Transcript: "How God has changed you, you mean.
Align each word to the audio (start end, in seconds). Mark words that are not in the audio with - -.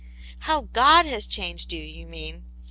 "How 0.39 0.61
God 0.73 1.05
has 1.05 1.27
changed 1.27 1.71
you, 1.71 1.83
you 1.83 2.07
mean. 2.07 2.45